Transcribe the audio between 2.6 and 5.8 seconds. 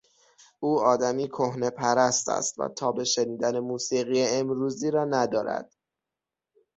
تاب شنیدن موسیقی امروزی را ندارد.